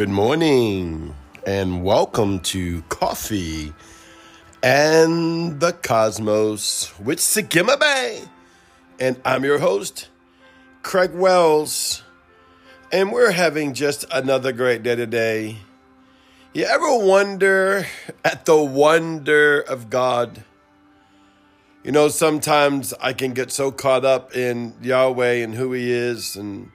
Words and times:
Good 0.00 0.08
morning 0.08 1.14
and 1.46 1.84
welcome 1.84 2.40
to 2.40 2.80
Coffee 2.88 3.74
and 4.62 5.60
the 5.60 5.74
Cosmos 5.74 6.98
with 6.98 7.18
Sakima 7.18 7.78
Bay. 7.78 8.22
And 8.98 9.20
I'm 9.26 9.44
your 9.44 9.58
host, 9.58 10.08
Craig 10.80 11.12
Wells. 11.12 12.02
And 12.90 13.12
we're 13.12 13.32
having 13.32 13.74
just 13.74 14.06
another 14.10 14.52
great 14.52 14.82
day 14.82 14.96
today. 14.96 15.58
You 16.54 16.64
ever 16.64 16.96
wonder 16.96 17.86
at 18.24 18.46
the 18.46 18.56
wonder 18.56 19.60
of 19.60 19.90
God? 19.90 20.44
You 21.84 21.92
know, 21.92 22.08
sometimes 22.08 22.94
I 23.02 23.12
can 23.12 23.34
get 23.34 23.50
so 23.50 23.70
caught 23.70 24.06
up 24.06 24.34
in 24.34 24.72
Yahweh 24.80 25.44
and 25.44 25.56
who 25.56 25.74
He 25.74 25.90
is 25.92 26.36
and 26.36 26.70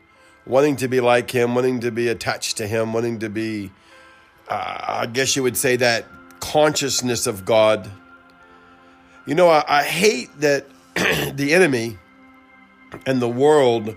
wanting 0.46 0.76
to 0.78 0.88
be 0.88 1.02
like 1.02 1.32
him, 1.32 1.56
wanting 1.56 1.80
to 1.82 1.92
be 1.92 2.08
attached 2.08 2.58
to 2.58 2.68
him, 2.68 2.94
wanting 2.94 3.20
to 3.20 3.30
be, 3.30 3.72
uh, 4.48 4.78
I 4.88 5.06
guess 5.08 5.36
you 5.36 5.44
would 5.44 5.58
say, 5.58 5.76
that 5.78 6.06
consciousness 6.40 7.28
of 7.28 7.46
God. 7.46 7.90
You 9.26 9.36
know, 9.36 9.50
I, 9.50 9.64
I 9.68 9.84
hate 9.84 10.30
that 10.42 10.68
the 10.96 11.54
enemy 11.54 11.98
and 13.06 13.22
the 13.22 13.30
world 13.30 13.96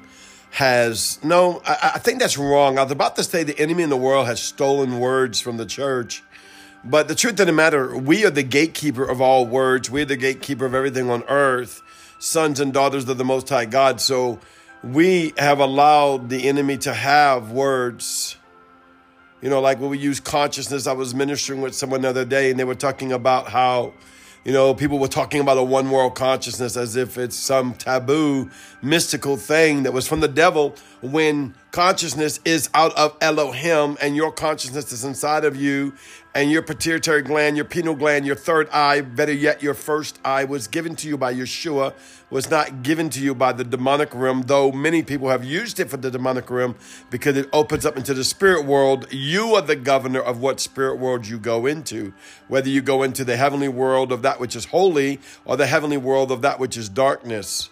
has, 0.51 1.23
no, 1.23 1.63
I, 1.67 1.93
I 1.95 1.99
think 1.99 2.19
that's 2.19 2.39
wrong. 2.39 2.79
I 2.79 2.83
was 2.83 2.93
about 2.93 3.17
to 3.17 3.25
say 3.25 3.43
the 3.43 3.59
enemy 3.59 3.83
in 3.83 3.91
the 3.91 3.97
world 3.97 4.27
has 4.27 4.43
stolen 4.43 4.99
words 4.99 5.41
from 5.41 5.59
the 5.59 5.67
church. 5.67 6.23
But 6.85 7.09
the 7.09 7.15
truth 7.15 7.39
of 7.41 7.47
the 7.47 7.53
matter, 7.53 7.97
we 7.97 8.25
are 8.25 8.31
the 8.31 8.43
gatekeeper 8.43 9.05
of 9.05 9.21
all 9.21 9.45
words. 9.45 9.91
We're 9.91 10.05
the 10.05 10.17
gatekeeper 10.17 10.65
of 10.65 10.75
everything 10.75 11.11
on 11.11 11.25
earth, 11.25 11.83
sons 12.19 12.61
and 12.61 12.73
daughters 12.73 13.09
of 13.09 13.19
the 13.19 13.25
Most 13.25 13.49
High 13.49 13.67
God. 13.67 14.01
So, 14.01 14.39
we 14.83 15.33
have 15.37 15.59
allowed 15.61 16.29
the 16.29 16.49
enemy 16.49 16.79
to 16.79 16.95
have 16.95 17.51
words. 17.51 18.37
You 19.41 19.51
know, 19.51 19.61
like 19.61 19.81
when 19.81 19.91
we 19.91 19.99
use 19.99 20.21
consciousness, 20.21 20.87
I 20.87 20.93
was 20.93 21.15
ministering 21.15 21.61
with 21.61 21.75
someone 21.75 22.03
the 22.03 22.09
other 22.09 22.25
day 22.25 22.51
and 22.51 22.59
they 22.59 22.65
were 22.65 22.75
talking 22.75 23.13
about 23.13 23.49
how, 23.49 23.93
you 24.45 24.53
know, 24.53 24.75
people 24.75 24.99
were 24.99 25.09
talking 25.09 25.41
about 25.41 25.59
a 25.59 25.63
one 25.63 25.91
world 25.91 26.15
consciousness 26.15 26.77
as 26.77 26.97
if 26.97 27.19
it's 27.19 27.37
some 27.37 27.75
taboo, 27.75 28.51
mystical 28.83 29.37
thing 29.37 29.83
that 29.85 29.93
was 29.93 30.09
from 30.09 30.21
the 30.21 30.29
devil 30.29 30.75
when 31.01 31.55
consciousness 31.71 32.41
is 32.45 32.69
out 32.75 32.97
of 32.97 33.17
Elohim 33.21 33.97
and 34.01 34.17
your 34.17 34.33
consciousness 34.33 34.93
is 34.93 35.05
inside 35.05 35.45
of 35.45 35.55
you 35.55 35.95
and 36.35 36.51
your 36.51 36.63
pituitary 36.63 37.23
gland, 37.23 37.57
your 37.57 37.65
pineal 37.65 37.95
gland, 37.95 38.27
your 38.27 38.37
third 38.37 38.69
eye, 38.71 39.01
better 39.01 39.33
yet, 39.33 39.63
your 39.63 39.75
first 39.75 40.19
eye 40.25 40.45
was 40.45 40.69
given 40.69 40.95
to 40.97 41.09
you 41.09 41.17
by 41.17 41.33
Yeshua, 41.33 41.95
was 42.31 42.51
not 42.51 42.83
given 42.83 43.11
to 43.11 43.21
you 43.21 43.35
by 43.35 43.53
the 43.53 43.65
demonic 43.65 44.15
realm, 44.15 44.43
though 44.43 44.71
many 44.71 45.03
people 45.03 45.29
have 45.29 45.45
used 45.45 45.81
it 45.81 45.89
for 45.89 45.97
the 45.97 46.11
demonic 46.11 46.51
realm 46.51 46.75
because 47.11 47.37
it 47.37 47.49
opens 47.53 47.87
up 47.87 47.97
into 47.97 48.15
the 48.15 48.25
spirit 48.25 48.65
world. 48.65 49.07
You 49.11 49.55
are 49.55 49.63
the 49.63 49.77
governor 49.77 50.21
of 50.21 50.41
what 50.41 50.61
spirit 50.61 50.99
world 50.99 51.27
you 51.27 51.39
go 51.39 51.67
into, 51.67 52.13
whether 52.49 52.69
you 52.69 52.83
go 52.83 53.03
into 53.03 53.25
the 53.25 53.37
heavenly 53.37 53.69
world 53.69 54.13
of 54.13 54.23
that 54.23 54.41
which 54.41 54.55
is 54.55 54.67
holy 54.67 55.21
or 55.45 55.57
the 55.57 55.67
heavenly 55.67 55.97
world 55.97 56.31
of 56.31 56.43
that 56.43 56.59
which 56.59 56.77
is 56.77 56.89
darkness. 56.89 57.71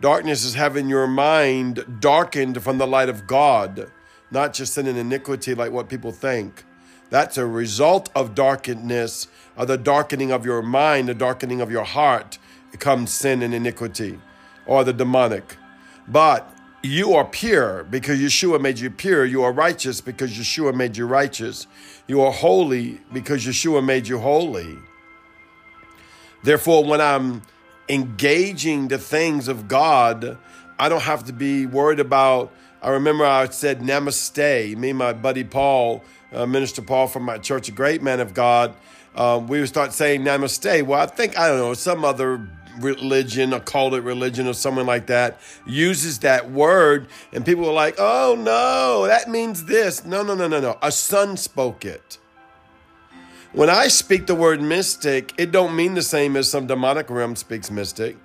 Darkness 0.00 0.44
is 0.44 0.54
having 0.54 0.88
your 0.88 1.06
mind 1.06 2.00
darkened 2.00 2.62
from 2.62 2.78
the 2.78 2.86
light 2.86 3.08
of 3.08 3.26
God, 3.26 3.90
not 4.30 4.52
just 4.52 4.74
sin 4.74 4.86
and 4.86 4.98
iniquity 4.98 5.54
like 5.54 5.72
what 5.72 5.88
people 5.88 6.12
think. 6.12 6.64
That's 7.08 7.38
a 7.38 7.46
result 7.46 8.10
of 8.14 8.34
darkness, 8.34 9.28
of 9.56 9.68
the 9.68 9.78
darkening 9.78 10.32
of 10.32 10.44
your 10.44 10.60
mind, 10.60 11.08
the 11.08 11.14
darkening 11.14 11.60
of 11.60 11.70
your 11.70 11.84
heart, 11.84 12.38
comes 12.78 13.12
sin 13.12 13.42
and 13.42 13.54
iniquity 13.54 14.20
or 14.66 14.84
the 14.84 14.92
demonic. 14.92 15.56
But 16.06 16.52
you 16.82 17.14
are 17.14 17.24
pure 17.24 17.84
because 17.84 18.20
Yeshua 18.20 18.60
made 18.60 18.78
you 18.78 18.90
pure. 18.90 19.24
You 19.24 19.42
are 19.42 19.52
righteous 19.52 20.00
because 20.00 20.32
Yeshua 20.32 20.74
made 20.74 20.96
you 20.96 21.06
righteous. 21.06 21.66
You 22.06 22.20
are 22.20 22.32
holy 22.32 23.00
because 23.12 23.44
Yeshua 23.44 23.84
made 23.84 24.06
you 24.06 24.18
holy. 24.18 24.76
Therefore, 26.44 26.84
when 26.84 27.00
I'm 27.00 27.42
engaging 27.88 28.88
the 28.88 28.98
things 28.98 29.48
of 29.48 29.68
God, 29.68 30.38
I 30.78 30.88
don't 30.88 31.02
have 31.02 31.24
to 31.24 31.32
be 31.32 31.66
worried 31.66 32.00
about. 32.00 32.52
I 32.82 32.90
remember 32.90 33.24
I 33.24 33.48
said 33.48 33.80
namaste. 33.80 34.76
Me 34.76 34.90
and 34.90 34.98
my 34.98 35.12
buddy 35.12 35.44
Paul 35.44 36.02
uh, 36.32 36.46
Minister 36.46 36.82
Paul 36.82 37.06
from 37.06 37.24
my 37.24 37.38
church, 37.38 37.68
a 37.68 37.72
great 37.72 38.02
man 38.02 38.20
of 38.20 38.34
God, 38.34 38.74
um, 39.14 39.48
we 39.48 39.60
would 39.60 39.68
start 39.68 39.92
saying 39.92 40.22
namaste. 40.22 40.82
Well, 40.84 41.00
I 41.00 41.06
think, 41.06 41.38
I 41.38 41.48
don't 41.48 41.58
know, 41.58 41.74
some 41.74 42.04
other 42.04 42.48
religion, 42.78 43.52
a 43.54 43.60
cultic 43.60 44.04
religion 44.04 44.46
or 44.46 44.52
someone 44.52 44.86
like 44.86 45.06
that, 45.06 45.40
uses 45.66 46.18
that 46.20 46.50
word, 46.50 47.08
and 47.32 47.44
people 47.44 47.66
are 47.68 47.72
like, 47.72 47.94
oh 47.98 48.36
no, 48.38 49.06
that 49.06 49.30
means 49.30 49.64
this. 49.64 50.04
No, 50.04 50.22
no, 50.22 50.34
no, 50.34 50.46
no, 50.46 50.60
no. 50.60 50.78
A 50.82 50.92
son 50.92 51.36
spoke 51.36 51.84
it. 51.84 52.18
When 53.56 53.70
I 53.70 53.88
speak 53.88 54.26
the 54.26 54.34
word 54.34 54.60
mystic, 54.60 55.32
it 55.38 55.50
don't 55.50 55.74
mean 55.74 55.94
the 55.94 56.02
same 56.02 56.36
as 56.36 56.46
some 56.50 56.66
demonic 56.66 57.08
realm 57.08 57.36
speaks 57.36 57.70
mystic. 57.70 58.18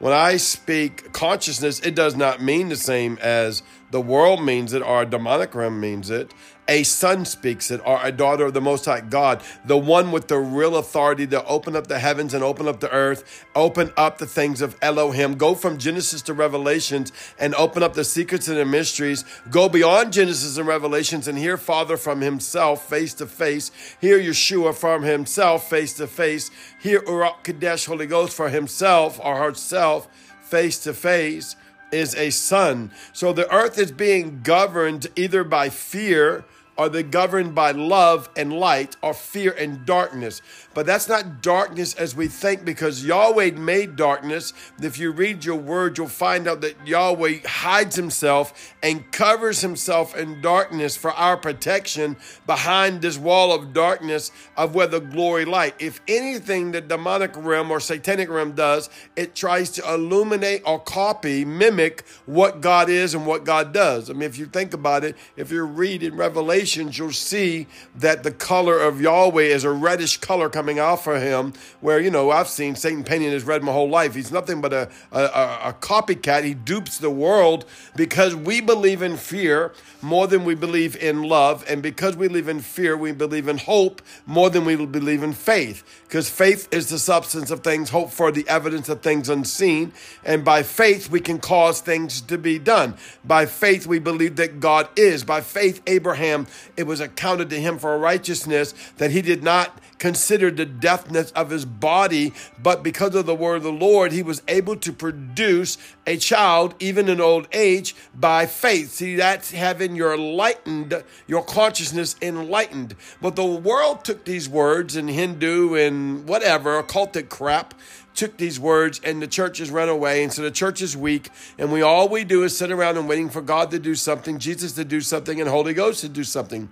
When 0.00 0.12
I 0.12 0.36
speak 0.36 1.12
consciousness, 1.12 1.78
it 1.78 1.94
does 1.94 2.16
not 2.16 2.42
mean 2.42 2.70
the 2.70 2.76
same 2.76 3.16
as 3.22 3.62
the 3.92 4.00
world 4.00 4.42
means 4.42 4.72
it 4.72 4.82
or 4.82 5.02
a 5.02 5.06
demonic 5.06 5.54
realm 5.54 5.78
means 5.78 6.10
it 6.10 6.34
a 6.66 6.82
son 6.82 7.24
speaks 7.24 7.70
it, 7.70 7.80
or 7.84 8.00
a 8.02 8.10
daughter 8.10 8.46
of 8.46 8.54
the 8.54 8.60
Most 8.60 8.86
High 8.86 9.00
God, 9.02 9.42
the 9.64 9.76
one 9.76 10.12
with 10.12 10.28
the 10.28 10.38
real 10.38 10.76
authority 10.76 11.26
to 11.26 11.44
open 11.46 11.76
up 11.76 11.86
the 11.86 11.98
heavens 11.98 12.32
and 12.32 12.42
open 12.42 12.66
up 12.66 12.80
the 12.80 12.90
earth, 12.90 13.44
open 13.54 13.92
up 13.96 14.18
the 14.18 14.26
things 14.26 14.62
of 14.62 14.76
Elohim, 14.80 15.34
go 15.34 15.54
from 15.54 15.78
Genesis 15.78 16.22
to 16.22 16.34
Revelations 16.34 17.12
and 17.38 17.54
open 17.56 17.82
up 17.82 17.94
the 17.94 18.04
secrets 18.04 18.48
and 18.48 18.56
the 18.56 18.64
mysteries, 18.64 19.24
go 19.50 19.68
beyond 19.68 20.12
Genesis 20.12 20.56
and 20.56 20.66
Revelations 20.66 21.28
and 21.28 21.36
hear 21.36 21.56
Father 21.56 21.96
from 21.96 22.20
Himself 22.20 22.88
face 22.88 23.12
to 23.14 23.26
face, 23.26 23.70
hear 24.00 24.18
Yeshua 24.18 24.74
from 24.74 25.02
Himself 25.02 25.68
face 25.68 25.92
to 25.94 26.06
face, 26.06 26.50
hear 26.80 27.00
Urak 27.02 27.42
Kadesh, 27.42 27.84
Holy 27.84 28.06
Ghost 28.06 28.34
for 28.34 28.48
Himself 28.48 29.20
or 29.22 29.36
herself 29.36 30.08
face 30.42 30.78
to 30.84 30.94
face 30.94 31.56
is 31.92 32.14
a 32.16 32.30
son. 32.30 32.90
So 33.12 33.32
the 33.32 33.50
earth 33.54 33.78
is 33.78 33.92
being 33.92 34.40
governed 34.42 35.06
either 35.16 35.44
by 35.44 35.68
fear 35.68 36.44
are 36.76 36.88
they 36.88 37.04
governed 37.04 37.54
by 37.54 37.70
love 37.70 38.28
and 38.36 38.52
light 38.52 38.96
or 39.00 39.14
fear 39.14 39.52
and 39.52 39.86
darkness? 39.86 40.42
But 40.74 40.86
that's 40.86 41.08
not 41.08 41.40
darkness 41.40 41.94
as 41.94 42.16
we 42.16 42.26
think 42.26 42.64
because 42.64 43.04
Yahweh 43.04 43.52
made 43.52 43.94
darkness. 43.94 44.52
If 44.82 44.98
you 44.98 45.12
read 45.12 45.44
your 45.44 45.56
word, 45.56 45.96
you'll 45.96 46.08
find 46.08 46.48
out 46.48 46.62
that 46.62 46.84
Yahweh 46.86 47.46
hides 47.46 47.94
himself 47.94 48.74
and 48.82 49.10
covers 49.12 49.60
himself 49.60 50.16
in 50.16 50.40
darkness 50.40 50.96
for 50.96 51.12
our 51.12 51.36
protection 51.36 52.16
behind 52.44 53.02
this 53.02 53.18
wall 53.18 53.52
of 53.52 53.72
darkness 53.72 54.32
of 54.56 54.74
where 54.74 54.88
the 54.88 55.00
glory 55.00 55.44
light. 55.44 55.74
If 55.78 56.00
anything 56.08 56.72
the 56.72 56.80
demonic 56.80 57.32
realm 57.36 57.70
or 57.70 57.78
satanic 57.78 58.28
realm 58.28 58.52
does, 58.52 58.90
it 59.14 59.36
tries 59.36 59.70
to 59.70 59.94
illuminate 59.94 60.62
or 60.66 60.80
copy, 60.80 61.44
mimic 61.44 62.04
what 62.26 62.60
God 62.60 62.88
is 62.88 63.14
and 63.14 63.26
what 63.26 63.44
God 63.44 63.72
does. 63.72 64.10
I 64.10 64.14
mean, 64.14 64.22
if 64.22 64.38
you 64.38 64.46
think 64.46 64.74
about 64.74 65.04
it, 65.04 65.16
if 65.36 65.52
you 65.52 65.62
read 65.62 66.02
in 66.02 66.16
Revelation, 66.16 66.63
You'll 66.64 67.12
see 67.12 67.66
that 67.96 68.22
the 68.22 68.30
color 68.30 68.80
of 68.80 69.00
Yahweh 69.00 69.42
is 69.42 69.64
a 69.64 69.70
reddish 69.70 70.16
color 70.18 70.48
coming 70.48 70.78
out 70.78 71.04
for 71.04 71.18
him. 71.18 71.52
Where, 71.80 72.00
you 72.00 72.10
know, 72.10 72.30
I've 72.30 72.48
seen 72.48 72.74
Satan 72.74 73.04
painting 73.04 73.30
his 73.30 73.44
red 73.44 73.62
my 73.62 73.72
whole 73.72 73.88
life. 73.88 74.14
He's 74.14 74.32
nothing 74.32 74.60
but 74.60 74.72
a, 74.72 74.90
a, 75.12 75.22
a 75.68 75.76
copycat. 75.80 76.44
He 76.44 76.54
dupes 76.54 76.98
the 76.98 77.10
world 77.10 77.64
because 77.96 78.34
we 78.34 78.60
believe 78.60 79.02
in 79.02 79.16
fear 79.16 79.72
more 80.02 80.26
than 80.26 80.44
we 80.44 80.54
believe 80.54 80.96
in 80.96 81.22
love. 81.22 81.64
And 81.68 81.82
because 81.82 82.16
we 82.16 82.28
live 82.28 82.48
in 82.48 82.60
fear, 82.60 82.96
we 82.96 83.12
believe 83.12 83.48
in 83.48 83.58
hope 83.58 84.02
more 84.26 84.50
than 84.50 84.64
we 84.64 84.76
believe 84.76 85.22
in 85.22 85.32
faith. 85.32 85.82
Because 86.04 86.28
faith 86.28 86.68
is 86.72 86.88
the 86.88 86.98
substance 86.98 87.50
of 87.50 87.64
things, 87.64 87.90
hope 87.90 88.10
for 88.10 88.30
the 88.30 88.46
evidence 88.48 88.88
of 88.88 89.02
things 89.02 89.28
unseen. 89.28 89.92
And 90.24 90.44
by 90.44 90.62
faith, 90.62 91.10
we 91.10 91.20
can 91.20 91.38
cause 91.38 91.80
things 91.80 92.20
to 92.22 92.38
be 92.38 92.58
done. 92.58 92.94
By 93.24 93.46
faith, 93.46 93.86
we 93.86 93.98
believe 93.98 94.36
that 94.36 94.60
God 94.60 94.88
is. 94.96 95.24
By 95.24 95.40
faith, 95.40 95.82
Abraham 95.86 96.46
it 96.76 96.84
was 96.84 97.00
accounted 97.00 97.50
to 97.50 97.60
him 97.60 97.78
for 97.78 97.98
righteousness 97.98 98.74
that 98.98 99.10
he 99.10 99.22
did 99.22 99.42
not 99.42 99.78
consider 99.98 100.50
the 100.50 100.66
deathness 100.66 101.30
of 101.32 101.50
his 101.50 101.64
body, 101.64 102.32
but 102.62 102.82
because 102.82 103.14
of 103.14 103.26
the 103.26 103.34
word 103.34 103.56
of 103.56 103.62
the 103.62 103.72
Lord, 103.72 104.12
he 104.12 104.22
was 104.22 104.42
able 104.48 104.76
to 104.76 104.92
produce 104.92 105.78
a 106.06 106.16
child, 106.16 106.74
even 106.78 107.08
in 107.08 107.20
old 107.20 107.48
age, 107.52 107.94
by 108.14 108.46
faith. 108.46 108.90
See, 108.90 109.16
that's 109.16 109.52
having 109.52 109.96
your 109.96 110.14
enlightened, 110.14 111.02
your 111.26 111.42
consciousness 111.42 112.16
enlightened. 112.20 112.96
But 113.22 113.36
the 113.36 113.44
world 113.44 114.04
took 114.04 114.24
these 114.24 114.48
words 114.48 114.96
in 114.96 115.08
Hindu 115.08 115.74
and 115.74 116.28
whatever, 116.28 116.82
occultic 116.82 117.28
crap, 117.28 117.74
took 118.14 118.36
these 118.36 118.58
words 118.60 119.00
and 119.04 119.20
the 119.20 119.26
churches 119.26 119.70
ran 119.70 119.88
away 119.88 120.22
and 120.22 120.32
so 120.32 120.42
the 120.42 120.50
church 120.50 120.80
is 120.80 120.96
weak 120.96 121.30
and 121.58 121.72
we 121.72 121.82
all 121.82 122.08
we 122.08 122.24
do 122.24 122.42
is 122.44 122.56
sit 122.56 122.70
around 122.70 122.96
and 122.96 123.08
waiting 123.08 123.28
for 123.28 123.42
god 123.42 123.70
to 123.70 123.78
do 123.78 123.94
something 123.94 124.38
jesus 124.38 124.72
to 124.72 124.84
do 124.84 125.00
something 125.00 125.40
and 125.40 125.50
holy 125.50 125.74
ghost 125.74 126.00
to 126.00 126.08
do 126.08 126.24
something 126.24 126.68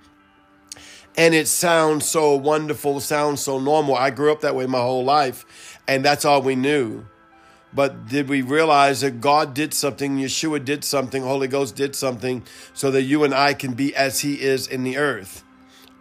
and 1.17 1.35
it 1.35 1.49
sounds 1.49 2.07
so 2.07 2.35
wonderful 2.35 3.01
sounds 3.01 3.41
so 3.41 3.59
normal 3.59 3.95
i 3.95 4.11
grew 4.11 4.33
up 4.33 4.41
that 4.41 4.55
way 4.55 4.67
my 4.67 4.81
whole 4.81 5.05
life 5.05 5.79
and 5.89 6.05
that's 6.05 6.25
all 6.25 6.41
we 6.41 6.55
knew 6.55 7.05
But 7.75 8.09
did 8.09 8.29
we 8.29 8.43
realize 8.43 9.01
that 9.01 9.21
God 9.21 9.55
did 9.55 9.73
something, 9.73 10.19
Yeshua 10.19 10.63
did 10.63 10.85
something, 10.85 11.23
Holy 11.23 11.49
Ghost 11.49 11.75
did 11.75 11.97
something, 11.97 12.43
so 12.75 12.91
that 12.91 13.03
you 13.03 13.25
and 13.25 13.35
I 13.35 13.55
can 13.55 13.73
be 13.73 13.95
as 13.95 14.21
He 14.21 14.41
is 14.43 14.67
in 14.67 14.85
the 14.85 14.99
earth? 14.99 15.43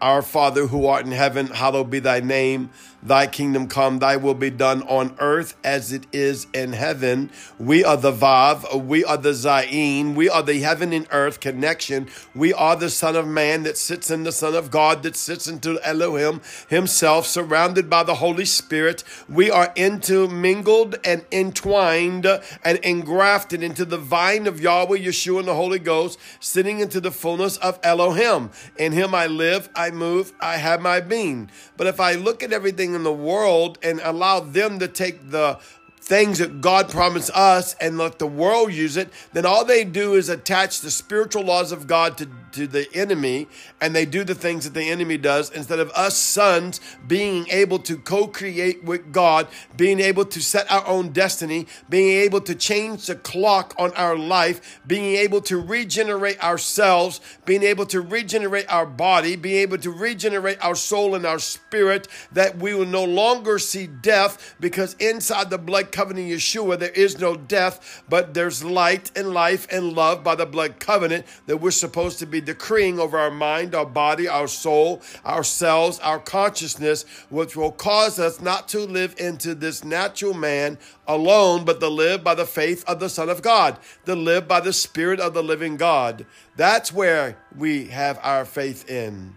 Our 0.01 0.21
Father 0.21 0.67
who 0.67 0.85
art 0.85 1.05
in 1.05 1.11
heaven, 1.11 1.47
hallowed 1.47 1.89
be 1.89 1.99
thy 1.99 2.19
name. 2.19 2.71
Thy 3.03 3.25
kingdom 3.25 3.68
come, 3.68 3.98
thy 4.00 4.15
will 4.18 4.36
be 4.36 4.51
done 4.51 4.83
on 4.83 5.15
earth 5.19 5.56
as 5.63 5.92
it 5.92 6.06
is 6.13 6.45
in 6.53 6.74
heaven. 6.74 7.31
We 7.57 7.83
are 7.83 7.98
the 7.98 8.12
Vav, 8.12 8.86
we 8.86 9.03
are 9.03 9.18
the 9.18 9.31
Zayin, 9.31 10.13
we 10.13 10.30
are 10.30 10.44
the 10.44 10.59
heaven 10.59 10.94
and 10.94 11.07
earth 11.12 11.39
connection. 11.39 12.07
We 12.36 12.53
are 12.53 12.75
the 12.75 12.92
Son 12.92 13.15
of 13.15 13.27
Man 13.27 13.63
that 13.63 13.77
sits 13.77 14.12
in 14.12 14.24
the 14.24 14.31
Son 14.31 14.53
of 14.53 14.69
God 14.69 15.01
that 15.03 15.15
sits 15.15 15.48
into 15.48 15.80
Elohim 15.83 16.42
himself, 16.68 17.25
surrounded 17.25 17.89
by 17.89 18.03
the 18.03 18.15
Holy 18.15 18.45
Spirit. 18.45 19.03
We 19.27 19.50
are 19.50 19.74
intermingled 19.75 21.00
and 21.03 21.25
entwined 21.31 22.27
and 22.63 22.77
engrafted 22.83 23.63
into 23.63 23.83
the 23.83 23.98
vine 23.98 24.45
of 24.45 24.62
Yahweh, 24.62 25.00
Yeshua, 25.00 25.39
and 25.39 25.48
the 25.48 25.56
Holy 25.56 25.80
Ghost, 25.80 26.19
sitting 26.39 26.80
into 26.80 27.01
the 27.01 27.12
fullness 27.12 27.57
of 27.57 27.80
Elohim. 27.81 28.51
In 28.77 28.92
him 28.92 29.15
I 29.15 29.25
live, 29.25 29.69
I 29.75 29.89
move, 29.89 30.33
I 30.39 30.57
have 30.57 30.81
my 30.81 31.00
being. 31.00 31.50
But 31.77 31.88
if 31.88 32.00
I 32.00 32.13
look 32.13 32.44
at 32.44 32.53
everything 32.53 32.90
in 32.95 33.03
the 33.03 33.13
world 33.13 33.77
and 33.83 33.99
allow 34.03 34.39
them 34.39 34.79
to 34.79 34.88
take 34.88 35.31
the 35.31 35.59
things 36.01 36.39
that 36.39 36.61
God 36.61 36.89
promised 36.89 37.29
us 37.33 37.75
and 37.79 37.97
let 37.97 38.19
the 38.19 38.27
world 38.27 38.73
use 38.73 38.97
it, 38.97 39.09
then 39.33 39.45
all 39.45 39.63
they 39.63 39.83
do 39.83 40.15
is 40.15 40.29
attach 40.29 40.81
the 40.81 40.91
spiritual 40.91 41.43
laws 41.43 41.71
of 41.71 41.88
God 41.88 42.17
to, 42.17 42.27
to 42.53 42.68
the 42.68 42.88
enemy 42.94 43.48
and 43.80 43.95
they 43.95 44.06
do 44.06 44.24
the 44.24 44.36
things 44.36 44.65
that 44.65 44.74
the 44.74 44.89
enemy 44.89 45.18
does 45.18 45.50
instead 45.51 45.80
of 45.80 45.89
us 45.92 46.18
sons 46.18 46.80
being 47.07 47.48
able 47.50 47.80
to 47.80 47.98
co 47.98 48.27
create 48.27 48.83
with 48.83 49.12
God, 49.12 49.48
being 49.75 50.00
able 50.00 50.25
to 50.25 50.42
set 50.42 50.71
our 50.71 50.86
own 50.88 51.09
destiny, 51.09 51.68
being 51.89 52.21
able 52.21 52.42
to 52.42 52.56
change 52.56 53.07
the 53.07 53.15
clock 53.15 53.74
on 53.77 53.92
our 53.94 54.18
life, 54.18 54.81
being 54.86 55.15
able 55.15 55.42
to 55.42 55.57
regenerate 55.57 56.42
ourselves, 56.44 57.21
being 57.45 57.63
able 57.63 57.86
to 57.86 58.01
regenerate 58.01 58.71
our 58.71 58.86
body, 58.86 59.36
being 59.36 59.57
able 59.57 59.77
to 59.77 59.92
regenerate 59.92 60.63
our 60.63 60.75
soul 60.75 61.15
and 61.15 61.25
our 61.25 61.39
spirit, 61.39 62.07
that 62.31 62.57
we 62.57 62.74
will 62.74 62.86
no 62.86 63.03
longer 63.03 63.57
see 63.59 63.88
death 63.88 64.56
because 64.59 64.95
inside 64.95 65.50
the 65.50 65.57
blood 65.57 65.92
covenant 65.92 66.30
Yeshua, 66.30 66.77
there 66.77 66.89
is 66.89 67.19
no 67.19 67.36
death, 67.36 68.03
but 68.09 68.33
there's 68.33 68.63
light 68.63 69.12
and 69.15 69.33
life 69.33 69.68
and 69.71 69.94
love 69.94 70.24
by 70.24 70.36
the 70.36 70.45
blood 70.45 70.80
covenant 70.80 71.25
that 71.45 71.57
we're 71.57 71.71
supposed 71.71 72.19
to 72.19 72.25
be 72.25 72.40
decreeing 72.41 72.99
over 72.99 73.17
our 73.17 73.31
mind, 73.31 73.73
our 73.73 73.85
body, 73.85 74.27
our 74.27 74.47
soul, 74.47 75.01
our 75.23 75.43
cells, 75.43 75.99
our 75.99 76.19
consciousness, 76.19 77.03
which 77.29 77.55
will 77.55 77.71
cause 77.71 78.19
us 78.19 78.41
not 78.41 78.67
to 78.69 78.79
live 78.79 79.15
into 79.17 79.55
this 79.55 79.83
natural 79.83 80.33
man 80.33 80.77
alone, 81.07 81.63
but 81.65 81.79
to 81.79 81.88
live 81.88 82.23
by 82.23 82.35
the 82.35 82.45
faith 82.45 82.83
of 82.88 82.99
the 82.99 83.09
Son 83.09 83.29
of 83.29 83.41
God, 83.41 83.77
to 84.05 84.15
live 84.15 84.47
by 84.47 84.59
the 84.59 84.73
Spirit 84.73 85.19
of 85.19 85.33
the 85.33 85.43
living 85.43 85.77
God. 85.77 86.25
That's 86.55 86.91
where 86.93 87.38
we 87.55 87.85
have 87.85 88.19
our 88.23 88.45
faith 88.45 88.89
in. 88.89 89.35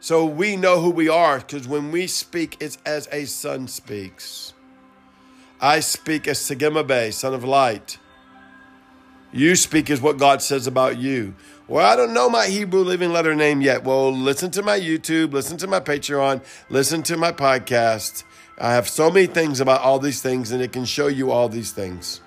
So 0.00 0.24
we 0.24 0.56
know 0.56 0.80
who 0.80 0.90
we 0.90 1.10
are 1.10 1.38
because 1.38 1.68
when 1.68 1.92
we 1.92 2.06
speak, 2.06 2.56
it's 2.60 2.78
as 2.86 3.06
a 3.12 3.26
son 3.26 3.68
speaks. 3.68 4.54
I 5.60 5.80
speak 5.80 6.26
as 6.26 6.38
Segima 6.38 6.86
Bay, 6.86 7.10
son 7.10 7.34
of 7.34 7.44
light. 7.44 7.98
You 9.30 9.54
speak 9.56 9.90
as 9.90 10.00
what 10.00 10.16
God 10.16 10.40
says 10.40 10.66
about 10.66 10.96
you. 10.96 11.34
Well, 11.70 11.86
I 11.86 11.94
don't 11.94 12.12
know 12.12 12.28
my 12.28 12.48
Hebrew 12.48 12.80
living 12.80 13.12
letter 13.12 13.32
name 13.32 13.60
yet. 13.60 13.84
Well, 13.84 14.12
listen 14.12 14.50
to 14.50 14.62
my 14.64 14.76
YouTube, 14.76 15.32
listen 15.32 15.56
to 15.58 15.68
my 15.68 15.78
Patreon, 15.78 16.42
listen 16.68 17.04
to 17.04 17.16
my 17.16 17.30
podcast. 17.30 18.24
I 18.58 18.72
have 18.72 18.88
so 18.88 19.08
many 19.08 19.28
things 19.28 19.60
about 19.60 19.80
all 19.80 20.00
these 20.00 20.20
things, 20.20 20.50
and 20.50 20.60
it 20.60 20.72
can 20.72 20.84
show 20.84 21.06
you 21.06 21.30
all 21.30 21.48
these 21.48 21.70
things 21.70 22.22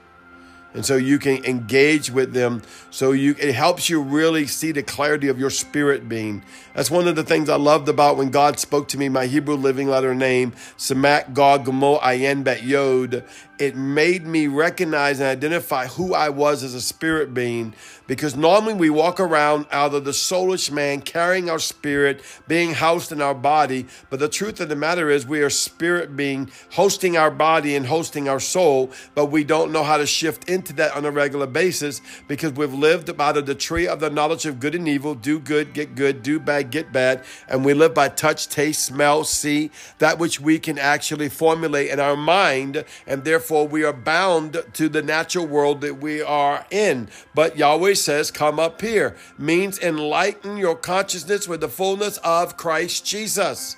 and 0.73 0.85
so 0.85 0.95
you 0.95 1.19
can 1.19 1.43
engage 1.45 2.09
with 2.09 2.33
them 2.33 2.61
so 2.89 3.11
you 3.11 3.35
it 3.39 3.53
helps 3.53 3.89
you 3.89 4.01
really 4.01 4.47
see 4.47 4.71
the 4.71 4.83
clarity 4.83 5.27
of 5.27 5.39
your 5.39 5.49
spirit 5.49 6.09
being 6.09 6.43
that's 6.73 6.89
one 6.89 7.07
of 7.07 7.15
the 7.15 7.23
things 7.23 7.49
i 7.49 7.55
loved 7.55 7.87
about 7.87 8.17
when 8.17 8.29
god 8.29 8.59
spoke 8.59 8.87
to 8.87 8.97
me 8.97 9.09
my 9.09 9.25
hebrew 9.25 9.55
living 9.55 9.87
letter 9.87 10.15
name 10.15 10.51
samak 10.77 11.33
gog 11.33 11.65
gamo 11.65 12.01
ayin 12.01 12.43
bet 12.43 12.63
yod 12.63 13.23
it 13.59 13.75
made 13.75 14.25
me 14.25 14.47
recognize 14.47 15.19
and 15.19 15.27
identify 15.27 15.85
who 15.87 16.13
i 16.13 16.29
was 16.29 16.63
as 16.63 16.73
a 16.73 16.81
spirit 16.81 17.33
being 17.33 17.73
because 18.07 18.35
normally 18.35 18.73
we 18.73 18.89
walk 18.89 19.19
around 19.19 19.65
out 19.71 19.93
of 19.93 20.05
the 20.05 20.11
soulish 20.11 20.71
man 20.71 21.01
carrying 21.01 21.49
our 21.49 21.59
spirit 21.59 22.21
being 22.47 22.73
housed 22.73 23.11
in 23.11 23.21
our 23.21 23.35
body 23.35 23.85
but 24.09 24.19
the 24.19 24.29
truth 24.29 24.59
of 24.59 24.69
the 24.69 24.75
matter 24.75 25.09
is 25.09 25.25
we 25.25 25.41
are 25.41 25.49
spirit 25.49 26.15
being 26.15 26.49
hosting 26.71 27.17
our 27.17 27.31
body 27.31 27.75
and 27.75 27.87
hosting 27.87 28.27
our 28.29 28.39
soul 28.39 28.91
but 29.15 29.27
we 29.27 29.43
don't 29.43 29.71
know 29.71 29.83
how 29.83 29.97
to 29.97 30.05
shift 30.05 30.49
into 30.49 30.73
that 30.73 30.95
on 30.95 31.05
a 31.05 31.11
regular 31.11 31.47
basis 31.47 32.01
because 32.27 32.53
we've 32.53 32.73
lived 32.73 33.09
of 33.37 33.45
the 33.45 33.55
tree 33.55 33.87
of 33.87 33.99
the 33.99 34.09
knowledge 34.09 34.45
of 34.45 34.59
good 34.59 34.75
and 34.75 34.87
evil 34.87 35.15
do 35.15 35.39
good, 35.39 35.73
get 35.73 35.95
good, 35.95 36.23
do 36.23 36.39
bad, 36.39 36.71
get 36.71 36.91
bad. 36.91 37.23
And 37.47 37.63
we 37.65 37.73
live 37.73 37.93
by 37.93 38.09
touch, 38.09 38.47
taste, 38.47 38.85
smell, 38.85 39.23
see, 39.23 39.71
that 39.99 40.19
which 40.19 40.39
we 40.39 40.59
can 40.59 40.77
actually 40.77 41.29
formulate 41.29 41.89
in 41.89 41.99
our 41.99 42.15
mind. 42.15 42.83
And 43.07 43.23
therefore, 43.23 43.67
we 43.67 43.83
are 43.83 43.93
bound 43.93 44.63
to 44.73 44.89
the 44.89 45.01
natural 45.01 45.47
world 45.47 45.81
that 45.81 45.99
we 45.99 46.21
are 46.21 46.65
in. 46.69 47.09
But 47.33 47.57
Yahweh 47.57 47.93
says, 48.03 48.31
Come 48.31 48.59
up 48.59 48.81
here, 48.81 49.15
means 49.37 49.79
enlighten 49.79 50.57
your 50.57 50.75
consciousness 50.75 51.47
with 51.47 51.61
the 51.61 51.69
fullness 51.69 52.17
of 52.17 52.57
Christ 52.57 53.05
Jesus. 53.05 53.77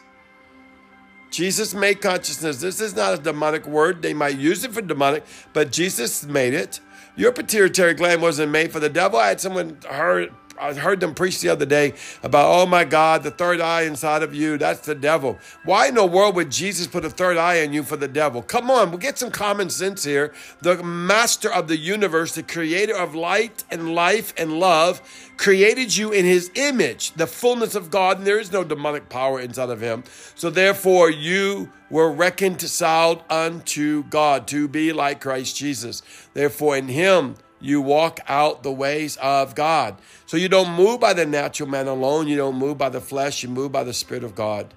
Jesus 1.30 1.74
made 1.74 2.02
consciousness. 2.02 2.62
This 2.62 2.80
is 2.80 2.96
not 2.96 3.14
a 3.14 3.22
demonic 3.22 3.66
word. 3.68 4.02
They 4.02 4.14
might 4.14 4.38
use 4.38 4.64
it 4.64 4.74
for 4.74 4.82
demonic, 4.82 5.24
but 5.54 5.72
Jesus 5.72 6.26
made 6.26 6.54
it. 6.54 6.80
Your 7.18 7.32
pituitary 7.32 7.94
gland 7.94 8.22
wasn't 8.22 8.52
made 8.52 8.72
for 8.72 8.80
the 8.80 8.90
devil. 8.90 9.20
I 9.20 9.30
had 9.30 9.42
someone 9.42 9.78
heard 9.90 10.34
I 10.58 10.74
heard 10.74 11.00
them 11.00 11.14
preach 11.14 11.42
the 11.42 11.50
other 11.50 11.66
day 11.66 11.94
about, 12.24 12.48
oh 12.50 12.66
my 12.66 12.84
God, 12.84 13.24
the 13.24 13.32
third 13.32 13.60
eye 13.60 13.84
inside 13.84 14.24
of 14.24 14.34
you, 14.34 14.58
that's 14.58 14.86
the 14.86 14.96
devil. 14.96 15.38
Why 15.64 15.88
in 15.88 15.96
the 15.96 16.06
world 16.06 16.36
would 16.36 16.52
Jesus 16.52 16.88
put 16.88 17.04
a 17.04 17.10
third 17.10 17.38
eye 17.38 17.56
in 17.56 17.74
you 17.74 17.84
for 17.84 17.98
the 17.98 18.08
devil? 18.08 18.42
Come 18.42 18.72
on, 18.72 18.90
we'll 18.90 19.00
get 19.00 19.18
some 19.18 19.32
common 19.32 19.70
sense 19.70 20.04
here. 20.04 20.34
The 20.62 20.82
master 20.82 21.52
of 21.52 21.68
the 21.68 21.78
universe, 21.78 22.36
the 22.36 22.44
creator 22.44 22.96
of 22.96 23.16
light 23.16 23.64
and 23.70 23.94
life 23.94 24.34
and 24.38 24.60
love, 24.60 25.02
created 25.38 25.96
you 25.96 26.12
in 26.12 26.26
his 26.26 26.50
image, 26.56 27.12
the 27.14 27.28
fullness 27.28 27.76
of 27.76 27.92
God, 27.92 28.20
and 28.20 28.28
there 28.28 28.40
is 28.40 28.52
no 28.52 28.64
demonic 28.64 29.10
power 29.10 29.40
inside 29.40 29.70
of 29.70 29.82
him. 29.82 30.04
So 30.36 30.50
therefore, 30.50 31.10
you 31.10 31.72
were 31.90 32.12
reconciled 32.12 33.24
unto 33.30 34.04
God 34.06 34.48
to 34.48 34.68
be 34.68 34.94
like 34.94 35.22
Christ 35.22 35.58
Jesus. 35.58 36.02
Therefore, 36.34 36.78
in 36.78 36.88
him, 36.88 37.36
you 37.66 37.82
walk 37.82 38.20
out 38.28 38.62
the 38.62 38.72
ways 38.72 39.18
of 39.18 39.56
God. 39.56 39.98
So 40.28 40.38
you 40.38 40.48
don't 40.48 40.72
move 40.76 41.00
by 41.00 41.14
the 41.14 41.26
natural 41.26 41.68
man 41.68 41.88
alone. 41.88 42.28
You 42.28 42.38
don't 42.38 42.58
move 42.58 42.78
by 42.78 42.90
the 42.90 43.02
flesh. 43.02 43.42
You 43.42 43.50
move 43.50 43.72
by 43.72 43.84
the 43.84 43.94
Spirit 43.94 44.24
of 44.24 44.36
God. 44.36 44.72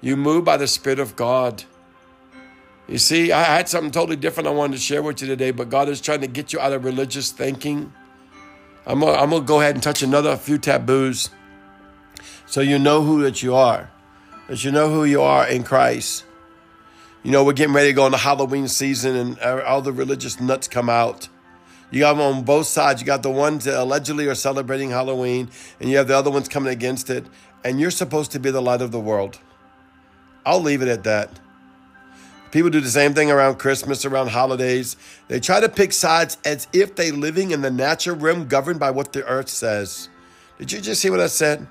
You 0.00 0.16
move 0.16 0.44
by 0.44 0.56
the 0.56 0.66
Spirit 0.66 0.98
of 0.98 1.14
God. 1.14 1.62
You 2.88 2.98
see, 2.98 3.30
I 3.30 3.44
had 3.44 3.68
something 3.68 3.92
totally 3.92 4.16
different 4.16 4.48
I 4.48 4.50
wanted 4.50 4.72
to 4.74 4.82
share 4.82 5.00
with 5.00 5.22
you 5.22 5.28
today, 5.28 5.52
but 5.52 5.70
God 5.70 5.88
is 5.88 6.00
trying 6.00 6.22
to 6.22 6.26
get 6.26 6.52
you 6.52 6.58
out 6.58 6.72
of 6.72 6.84
religious 6.84 7.30
thinking. 7.30 7.92
I'm 8.84 8.98
gonna, 8.98 9.12
I'm 9.12 9.30
gonna 9.30 9.44
go 9.44 9.60
ahead 9.60 9.76
and 9.76 9.82
touch 9.82 10.02
another 10.02 10.36
few 10.36 10.58
taboos 10.58 11.30
so 12.46 12.60
you 12.60 12.80
know 12.80 13.02
who 13.02 13.22
that 13.22 13.44
you 13.44 13.54
are, 13.54 13.90
that 14.48 14.64
you 14.64 14.72
know 14.72 14.88
who 14.90 15.04
you 15.04 15.22
are 15.22 15.46
in 15.46 15.62
Christ. 15.62 16.24
You 17.22 17.30
know, 17.30 17.44
we're 17.44 17.52
getting 17.52 17.74
ready 17.74 17.90
to 17.90 17.94
go 17.94 18.06
into 18.06 18.18
Halloween 18.18 18.66
season 18.66 19.14
and 19.14 19.38
uh, 19.40 19.62
all 19.66 19.82
the 19.82 19.92
religious 19.92 20.40
nuts 20.40 20.66
come 20.66 20.88
out. 20.88 21.28
You 21.90 22.04
have 22.04 22.16
them 22.18 22.26
on 22.26 22.44
both 22.44 22.66
sides. 22.66 23.00
You 23.00 23.06
got 23.06 23.22
the 23.22 23.30
ones 23.30 23.64
that 23.64 23.80
allegedly 23.80 24.26
are 24.26 24.34
celebrating 24.34 24.90
Halloween, 24.90 25.50
and 25.80 25.90
you 25.90 25.96
have 25.96 26.08
the 26.08 26.16
other 26.16 26.30
ones 26.30 26.48
coming 26.48 26.72
against 26.72 27.08
it. 27.10 27.26
And 27.64 27.80
you're 27.80 27.90
supposed 27.90 28.30
to 28.32 28.40
be 28.40 28.50
the 28.50 28.62
light 28.62 28.82
of 28.82 28.92
the 28.92 29.00
world. 29.00 29.38
I'll 30.44 30.60
leave 30.60 30.82
it 30.82 30.88
at 30.88 31.04
that. 31.04 31.40
People 32.50 32.70
do 32.70 32.80
the 32.80 32.90
same 32.90 33.12
thing 33.12 33.30
around 33.30 33.58
Christmas, 33.58 34.04
around 34.04 34.28
holidays. 34.28 34.96
They 35.28 35.40
try 35.40 35.60
to 35.60 35.68
pick 35.68 35.92
sides 35.92 36.38
as 36.44 36.66
if 36.72 36.94
they're 36.94 37.12
living 37.12 37.50
in 37.50 37.60
the 37.60 37.70
natural 37.70 38.16
realm 38.16 38.48
governed 38.48 38.80
by 38.80 38.90
what 38.90 39.12
the 39.12 39.24
earth 39.26 39.50
says. 39.50 40.08
Did 40.58 40.72
you 40.72 40.80
just 40.80 41.02
see 41.02 41.10
what 41.10 41.20
I 41.20 41.26
said? 41.26 41.66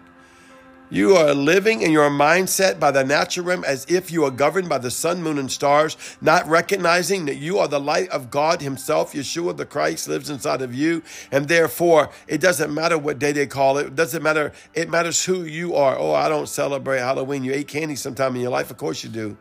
You 0.89 1.17
are 1.17 1.34
living 1.34 1.82
in 1.82 1.91
your 1.91 2.10
mindset 2.10 2.79
by 2.79 2.91
the 2.91 3.03
natural 3.03 3.46
realm 3.46 3.65
as 3.65 3.86
if 3.89 4.10
you 4.10 4.24
are 4.24 4.32
governed 4.32 4.70
by 4.70 4.77
the 4.77 4.89
sun, 4.89 5.22
moon, 5.22 5.38
and 5.38 5.51
stars, 5.51 5.98
not 6.22 6.48
recognizing 6.48 7.25
that 7.25 7.36
you 7.36 7.60
are 7.60 7.67
the 7.67 7.79
light 7.79 8.08
of 8.10 8.32
God 8.32 8.62
Himself. 8.62 9.12
Yeshua 9.12 9.58
the 9.58 9.65
Christ 9.65 10.08
lives 10.08 10.29
inside 10.29 10.62
of 10.62 10.74
you. 10.74 11.03
And 11.29 11.50
therefore, 11.50 12.10
it 12.25 12.39
doesn't 12.39 12.74
matter 12.74 12.98
what 12.98 13.20
day 13.20 13.34
they 13.34 13.48
call 13.48 13.77
it. 13.79 13.88
It 13.88 13.96
doesn't 13.96 14.24
matter. 14.24 14.53
It 14.74 14.89
matters 14.89 15.25
who 15.25 15.44
you 15.44 15.75
are. 15.75 15.98
Oh, 15.98 16.13
I 16.13 16.29
don't 16.29 16.48
celebrate 16.48 17.00
Halloween. 17.00 17.44
You 17.44 17.51
ate 17.51 17.67
candy 17.67 17.98
sometime 17.98 18.36
in 18.36 18.41
your 18.41 18.51
life. 18.51 18.72
Of 18.72 18.77
course 18.77 19.03
you 19.03 19.10
do. 19.10 19.38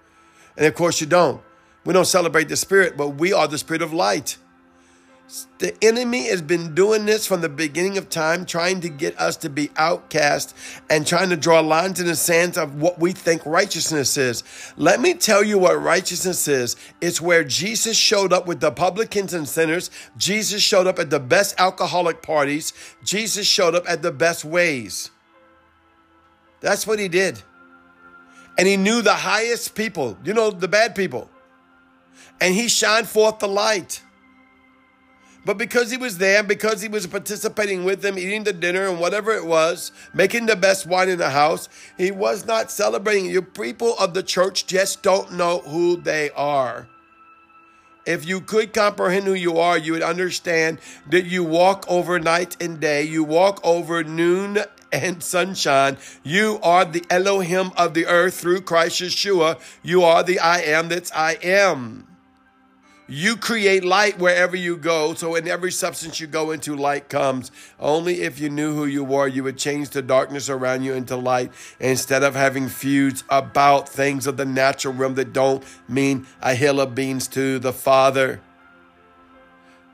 And 0.56 0.66
of 0.66 0.74
course 0.74 1.00
you 1.00 1.06
don't. 1.06 1.40
We 1.84 1.92
don't 1.92 2.06
celebrate 2.06 2.48
the 2.48 2.56
Spirit, 2.56 2.96
but 2.96 3.10
we 3.10 3.32
are 3.32 3.46
the 3.46 3.58
Spirit 3.58 3.82
of 3.82 3.92
light. 3.92 4.36
The 5.58 5.76
enemy 5.82 6.28
has 6.28 6.40
been 6.40 6.74
doing 6.74 7.04
this 7.04 7.26
from 7.26 7.40
the 7.40 7.48
beginning 7.48 7.98
of 7.98 8.08
time, 8.08 8.46
trying 8.46 8.80
to 8.82 8.88
get 8.88 9.18
us 9.20 9.36
to 9.38 9.50
be 9.50 9.70
outcast 9.76 10.54
and 10.88 11.04
trying 11.04 11.30
to 11.30 11.36
draw 11.36 11.60
lines 11.60 11.98
in 11.98 12.06
the 12.06 12.14
sand 12.14 12.56
of 12.56 12.80
what 12.80 13.00
we 13.00 13.10
think 13.10 13.44
righteousness 13.44 14.16
is. 14.16 14.44
Let 14.76 15.00
me 15.00 15.14
tell 15.14 15.42
you 15.42 15.58
what 15.58 15.82
righteousness 15.82 16.46
is. 16.46 16.76
It's 17.00 17.20
where 17.20 17.42
Jesus 17.42 17.96
showed 17.96 18.32
up 18.32 18.46
with 18.46 18.60
the 18.60 18.70
publicans 18.70 19.34
and 19.34 19.48
sinners. 19.48 19.90
Jesus 20.16 20.62
showed 20.62 20.86
up 20.86 21.00
at 21.00 21.10
the 21.10 21.20
best 21.20 21.56
alcoholic 21.58 22.22
parties. 22.22 22.72
Jesus 23.02 23.46
showed 23.46 23.74
up 23.74 23.88
at 23.88 24.02
the 24.02 24.12
best 24.12 24.44
ways. 24.44 25.10
That's 26.60 26.86
what 26.86 27.00
he 27.00 27.08
did. 27.08 27.42
And 28.56 28.68
he 28.68 28.76
knew 28.76 29.02
the 29.02 29.14
highest 29.14 29.74
people, 29.74 30.16
you 30.24 30.32
know, 30.32 30.50
the 30.50 30.68
bad 30.68 30.94
people. 30.94 31.28
And 32.40 32.54
he 32.54 32.68
shined 32.68 33.08
forth 33.08 33.40
the 33.40 33.48
light. 33.48 34.02
But 35.46 35.58
because 35.58 35.92
he 35.92 35.96
was 35.96 36.18
there, 36.18 36.42
because 36.42 36.82
he 36.82 36.88
was 36.88 37.06
participating 37.06 37.84
with 37.84 38.02
them, 38.02 38.18
eating 38.18 38.42
the 38.42 38.52
dinner 38.52 38.88
and 38.88 38.98
whatever 38.98 39.30
it 39.30 39.46
was, 39.46 39.92
making 40.12 40.46
the 40.46 40.56
best 40.56 40.86
wine 40.86 41.08
in 41.08 41.18
the 41.18 41.30
house, 41.30 41.68
he 41.96 42.10
was 42.10 42.46
not 42.46 42.72
celebrating. 42.72 43.26
Your 43.26 43.42
people 43.42 43.96
of 44.00 44.12
the 44.12 44.24
church 44.24 44.66
just 44.66 45.04
don't 45.04 45.34
know 45.34 45.60
who 45.60 45.98
they 45.98 46.30
are. 46.30 46.88
If 48.04 48.26
you 48.26 48.40
could 48.40 48.72
comprehend 48.72 49.26
who 49.26 49.34
you 49.34 49.58
are, 49.58 49.78
you 49.78 49.92
would 49.92 50.02
understand 50.02 50.80
that 51.10 51.26
you 51.26 51.44
walk 51.44 51.84
over 51.88 52.18
night 52.18 52.56
and 52.60 52.80
day, 52.80 53.04
you 53.04 53.22
walk 53.22 53.60
over 53.62 54.02
noon 54.02 54.58
and 54.90 55.22
sunshine. 55.22 55.96
You 56.24 56.58
are 56.60 56.84
the 56.84 57.04
Elohim 57.08 57.70
of 57.76 57.94
the 57.94 58.06
earth 58.06 58.34
through 58.34 58.62
Christ 58.62 59.00
Yeshua. 59.00 59.60
You 59.84 60.02
are 60.02 60.24
the 60.24 60.40
I 60.40 60.62
am 60.62 60.88
that's 60.88 61.12
I 61.12 61.38
am. 61.40 62.15
You 63.08 63.36
create 63.36 63.84
light 63.84 64.18
wherever 64.18 64.56
you 64.56 64.76
go. 64.76 65.14
So, 65.14 65.36
in 65.36 65.46
every 65.46 65.70
substance 65.70 66.18
you 66.18 66.26
go 66.26 66.50
into, 66.50 66.74
light 66.74 67.08
comes. 67.08 67.52
Only 67.78 68.22
if 68.22 68.40
you 68.40 68.50
knew 68.50 68.74
who 68.74 68.84
you 68.84 69.04
were, 69.04 69.28
you 69.28 69.44
would 69.44 69.58
change 69.58 69.90
the 69.90 70.02
darkness 70.02 70.50
around 70.50 70.82
you 70.82 70.92
into 70.94 71.14
light 71.14 71.52
instead 71.78 72.24
of 72.24 72.34
having 72.34 72.68
feuds 72.68 73.22
about 73.28 73.88
things 73.88 74.26
of 74.26 74.36
the 74.36 74.44
natural 74.44 74.92
realm 74.92 75.14
that 75.14 75.32
don't 75.32 75.62
mean 75.88 76.26
a 76.42 76.54
hill 76.54 76.80
of 76.80 76.96
beans 76.96 77.28
to 77.28 77.60
the 77.60 77.72
Father. 77.72 78.40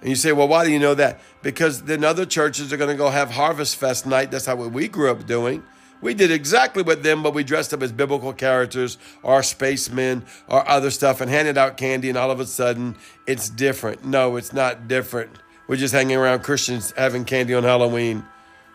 And 0.01 0.09
you 0.09 0.17
say, 0.17 0.33
well, 0.33 0.49
why 0.49 0.65
do 0.65 0.73
you 0.73 0.81
know 0.81 0.95
that? 0.95 1.21
Because 1.43 1.83
then 1.83 2.03
other 2.03 2.27
churches 2.27 2.73
are 2.73 2.77
going 2.77 2.91
to 2.91 2.97
go 2.97 3.11
have 3.11 3.31
Harvest 3.31 3.77
Fest 3.77 4.07
night. 4.07 4.31
That's 4.31 4.47
how 4.47 4.57
we 4.57 4.89
grew 4.89 5.11
up 5.11 5.27
doing. 5.27 5.63
We 6.03 6.15
did 6.15 6.33
exactly 6.33 6.83
what 6.83 7.05
them, 7.05 7.23
but 7.23 7.33
we 7.33 7.45
dressed 7.45 7.73
up 7.73 7.81
as 7.81 7.93
biblical 7.93 8.33
characters 8.33 8.99
our 9.23 9.43
spacemen 9.43 10.25
our 10.49 10.69
other 10.69 10.91
stuff 10.91 11.21
and 11.21 11.31
handed 11.31 11.57
out 11.57 11.77
candy, 11.77 12.09
and 12.09 12.19
all 12.19 12.31
of 12.31 12.41
a 12.41 12.47
sudden 12.47 12.97
it's 13.27 13.49
different. 13.49 14.05
No, 14.05 14.37
it's 14.37 14.53
not 14.53 14.89
different. 14.89 15.31
We're 15.69 15.77
just 15.77 15.95
hanging 15.95 16.17
around 16.17 16.43
Christians 16.43 16.93
having 16.97 17.25
candy 17.25 17.55
on 17.55 17.63
Halloween. 17.63 18.27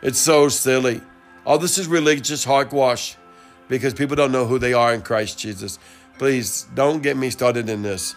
It's 0.01 0.19
so 0.19 0.47
silly. 0.47 1.01
All 1.45 1.59
this 1.59 1.77
is 1.77 1.87
religious 1.87 2.45
hogwash 2.45 3.17
because 3.67 3.93
people 3.93 4.15
don't 4.15 4.31
know 4.31 4.45
who 4.45 4.57
they 4.57 4.73
are 4.73 4.93
in 4.93 5.01
Christ 5.01 5.37
Jesus. 5.37 5.79
Please 6.17 6.65
don't 6.73 7.03
get 7.03 7.17
me 7.17 7.29
started 7.29 7.69
in 7.69 7.83
this. 7.83 8.15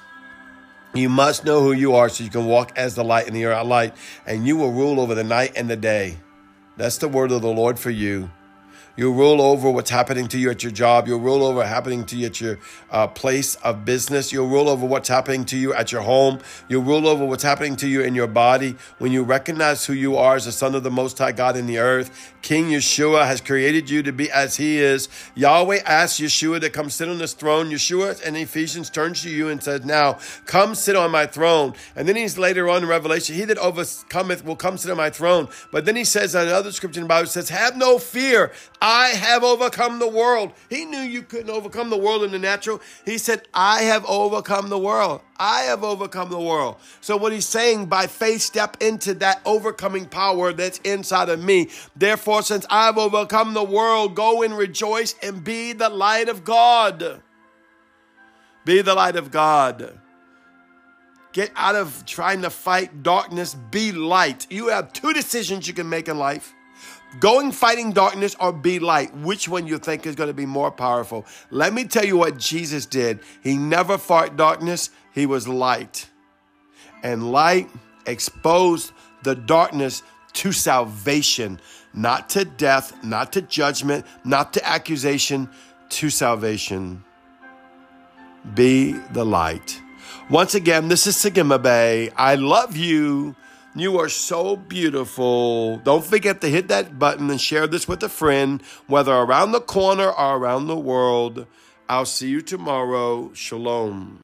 You 0.94 1.08
must 1.08 1.44
know 1.44 1.60
who 1.62 1.72
you 1.72 1.94
are 1.94 2.08
so 2.08 2.24
you 2.24 2.30
can 2.30 2.46
walk 2.46 2.72
as 2.76 2.94
the 2.94 3.04
light 3.04 3.28
in 3.28 3.34
the 3.34 3.46
light, 3.62 3.94
and 4.26 4.46
you 4.46 4.56
will 4.56 4.72
rule 4.72 5.00
over 5.00 5.14
the 5.14 5.24
night 5.24 5.52
and 5.56 5.68
the 5.68 5.76
day. 5.76 6.18
That's 6.76 6.98
the 6.98 7.08
word 7.08 7.30
of 7.32 7.42
the 7.42 7.48
Lord 7.48 7.78
for 7.78 7.90
you. 7.90 8.30
You'll 9.00 9.14
rule 9.14 9.40
over 9.40 9.70
what's 9.70 9.88
happening 9.88 10.28
to 10.28 10.38
you 10.38 10.50
at 10.50 10.62
your 10.62 10.72
job. 10.72 11.08
You'll 11.08 11.20
rule 11.20 11.42
over 11.42 11.64
happening 11.64 12.04
to 12.04 12.16
you 12.16 12.26
at 12.26 12.38
your 12.38 12.58
uh, 12.90 13.06
place 13.06 13.54
of 13.54 13.86
business. 13.86 14.30
You'll 14.30 14.48
rule 14.48 14.68
over 14.68 14.84
what's 14.84 15.08
happening 15.08 15.46
to 15.46 15.56
you 15.56 15.72
at 15.72 15.90
your 15.90 16.02
home. 16.02 16.38
You'll 16.68 16.82
rule 16.82 17.08
over 17.08 17.24
what's 17.24 17.42
happening 17.42 17.76
to 17.76 17.88
you 17.88 18.02
in 18.02 18.14
your 18.14 18.26
body. 18.26 18.76
When 18.98 19.10
you 19.10 19.22
recognize 19.22 19.86
who 19.86 19.94
you 19.94 20.18
are 20.18 20.36
as 20.36 20.44
the 20.44 20.52
Son 20.52 20.74
of 20.74 20.82
the 20.82 20.90
Most 20.90 21.16
High 21.16 21.32
God 21.32 21.56
in 21.56 21.66
the 21.66 21.78
earth, 21.78 22.34
King 22.42 22.66
Yeshua 22.66 23.24
has 23.24 23.40
created 23.40 23.88
you 23.88 24.02
to 24.02 24.12
be 24.12 24.30
as 24.30 24.56
He 24.56 24.78
is. 24.78 25.08
Yahweh 25.34 25.80
asks 25.86 26.20
Yeshua 26.20 26.60
to 26.60 26.68
come 26.68 26.90
sit 26.90 27.08
on 27.08 27.20
His 27.20 27.32
throne. 27.32 27.70
Yeshua 27.70 28.22
in 28.22 28.36
Ephesians 28.36 28.90
turns 28.90 29.22
to 29.22 29.30
you 29.30 29.48
and 29.48 29.62
says, 29.62 29.82
Now 29.82 30.18
come 30.44 30.74
sit 30.74 30.94
on 30.94 31.10
my 31.10 31.24
throne. 31.24 31.72
And 31.96 32.06
then 32.06 32.16
he's 32.16 32.36
later 32.36 32.68
on 32.68 32.82
in 32.82 32.88
Revelation, 32.90 33.34
He 33.34 33.46
that 33.46 33.56
overcometh 33.56 34.44
will 34.44 34.56
come 34.56 34.76
sit 34.76 34.90
on 34.90 34.98
my 34.98 35.08
throne. 35.08 35.48
But 35.70 35.86
then 35.86 35.96
he 35.96 36.04
says 36.04 36.34
another 36.34 36.70
scripture 36.70 37.00
in 37.00 37.04
the 37.04 37.08
Bible 37.08 37.28
says, 37.28 37.48
Have 37.48 37.78
no 37.78 37.98
fear. 37.98 38.52
Have 39.08 39.42
overcome 39.42 39.98
the 39.98 40.08
world. 40.08 40.52
He 40.68 40.84
knew 40.84 41.00
you 41.00 41.22
couldn't 41.22 41.50
overcome 41.50 41.90
the 41.90 41.96
world 41.96 42.22
in 42.22 42.30
the 42.30 42.38
natural. 42.38 42.80
He 43.04 43.18
said, 43.18 43.42
I 43.52 43.82
have 43.82 44.04
overcome 44.06 44.68
the 44.68 44.78
world. 44.78 45.20
I 45.38 45.62
have 45.62 45.82
overcome 45.82 46.30
the 46.30 46.40
world. 46.40 46.76
So, 47.00 47.16
what 47.16 47.32
he's 47.32 47.48
saying, 47.48 47.86
by 47.86 48.06
faith, 48.06 48.42
step 48.42 48.76
into 48.80 49.14
that 49.14 49.40
overcoming 49.44 50.06
power 50.06 50.52
that's 50.52 50.78
inside 50.78 51.28
of 51.28 51.42
me. 51.42 51.70
Therefore, 51.96 52.42
since 52.42 52.66
I've 52.70 52.98
overcome 52.98 53.54
the 53.54 53.64
world, 53.64 54.14
go 54.14 54.42
and 54.42 54.56
rejoice 54.56 55.14
and 55.22 55.42
be 55.42 55.72
the 55.72 55.88
light 55.88 56.28
of 56.28 56.44
God. 56.44 57.22
Be 58.64 58.82
the 58.82 58.94
light 58.94 59.16
of 59.16 59.30
God. 59.30 59.98
Get 61.32 61.52
out 61.54 61.76
of 61.76 62.04
trying 62.06 62.42
to 62.42 62.50
fight 62.50 63.02
darkness, 63.02 63.54
be 63.54 63.92
light. 63.92 64.46
You 64.50 64.68
have 64.68 64.92
two 64.92 65.12
decisions 65.12 65.68
you 65.68 65.74
can 65.74 65.88
make 65.88 66.08
in 66.08 66.18
life 66.18 66.54
Going 67.18 67.50
fighting 67.50 67.92
darkness 67.92 68.36
or 68.38 68.52
be 68.52 68.78
light, 68.78 69.14
which 69.16 69.48
one 69.48 69.66
you 69.66 69.78
think 69.78 70.06
is 70.06 70.14
going 70.14 70.28
to 70.28 70.34
be 70.34 70.46
more 70.46 70.70
powerful? 70.70 71.26
Let 71.50 71.72
me 71.72 71.84
tell 71.84 72.04
you 72.04 72.16
what 72.16 72.38
Jesus 72.38 72.86
did. 72.86 73.20
He 73.42 73.56
never 73.56 73.98
fought 73.98 74.36
darkness, 74.36 74.90
he 75.12 75.26
was 75.26 75.48
light. 75.48 76.08
And 77.02 77.32
light 77.32 77.68
exposed 78.06 78.92
the 79.24 79.34
darkness 79.34 80.02
to 80.34 80.52
salvation, 80.52 81.60
not 81.92 82.30
to 82.30 82.44
death, 82.44 83.02
not 83.02 83.32
to 83.32 83.42
judgment, 83.42 84.06
not 84.24 84.52
to 84.52 84.68
accusation, 84.68 85.48
to 85.88 86.10
salvation. 86.10 87.02
Be 88.54 88.92
the 89.12 89.24
light. 89.24 89.80
Once 90.30 90.54
again, 90.54 90.88
this 90.88 91.06
is 91.08 91.16
Sagima 91.16 91.60
Bay. 91.60 92.10
I 92.16 92.36
love 92.36 92.76
you. 92.76 93.34
You 93.76 94.00
are 94.00 94.08
so 94.08 94.56
beautiful. 94.56 95.76
Don't 95.76 96.04
forget 96.04 96.40
to 96.40 96.48
hit 96.48 96.66
that 96.68 96.98
button 96.98 97.30
and 97.30 97.40
share 97.40 97.68
this 97.68 97.86
with 97.86 98.02
a 98.02 98.08
friend, 98.08 98.60
whether 98.88 99.12
around 99.12 99.52
the 99.52 99.60
corner 99.60 100.10
or 100.10 100.36
around 100.38 100.66
the 100.66 100.76
world. 100.76 101.46
I'll 101.88 102.04
see 102.04 102.30
you 102.30 102.40
tomorrow. 102.40 103.32
Shalom. 103.32 104.18